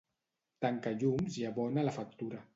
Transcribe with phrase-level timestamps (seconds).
[0.65, 2.47] Tanca llums i abona la factura.